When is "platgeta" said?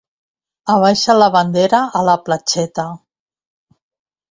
2.31-2.89